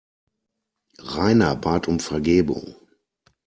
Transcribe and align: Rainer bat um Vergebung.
Rainer 0.97 1.55
bat 1.55 1.85
um 1.87 1.99
Vergebung. 1.99 2.75